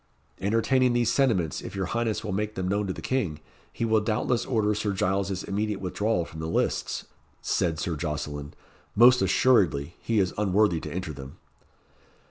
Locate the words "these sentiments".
0.93-1.61